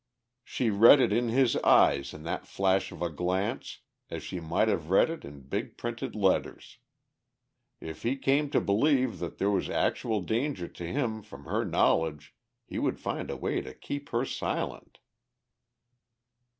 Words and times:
She 0.43 0.71
read 0.71 0.99
it 0.99 1.13
in 1.13 1.29
his 1.29 1.57
eyes 1.57 2.11
in 2.11 2.23
that 2.23 2.47
flash 2.47 2.91
of 2.91 3.03
a 3.03 3.09
glance 3.11 3.81
as 4.09 4.23
she 4.23 4.39
might 4.39 4.67
have 4.67 4.89
read 4.89 5.11
it 5.11 5.23
in 5.23 5.41
big 5.41 5.77
printed 5.77 6.15
letters. 6.15 6.79
If 7.79 8.01
he 8.01 8.15
came 8.17 8.49
to 8.49 8.59
believe 8.59 9.19
that 9.19 9.37
there 9.37 9.51
was 9.51 9.69
actual 9.69 10.21
danger 10.21 10.67
to 10.67 10.87
him 10.87 11.21
from 11.21 11.45
her 11.45 11.63
knowledge 11.63 12.33
he 12.65 12.79
would 12.79 12.99
find 12.99 13.29
a 13.29 13.37
way 13.37 13.61
to 13.61 13.75
keep 13.75 14.09
her 14.09 14.25
silent. 14.25 14.97